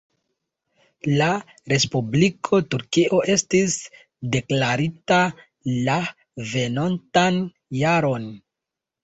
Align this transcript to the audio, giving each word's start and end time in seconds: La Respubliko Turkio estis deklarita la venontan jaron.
La 1.17 1.25
Respubliko 1.73 2.59
Turkio 2.75 3.19
estis 3.33 3.75
deklarita 4.37 5.19
la 5.75 5.99
venontan 6.55 7.39
jaron. 7.85 8.27